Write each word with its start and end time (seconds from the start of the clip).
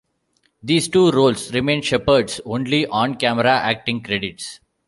These 0.63 0.87
two 0.87 1.11
roles 1.11 1.53
remain 1.53 1.83
Sheppard's 1.83 2.41
only 2.43 2.87
on-camera 2.87 3.51
acting 3.51 4.01
credits. 4.01 4.59